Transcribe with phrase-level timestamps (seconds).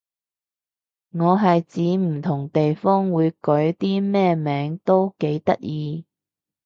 [1.11, 6.05] 我係指唔同地方會改啲咩名都幾得意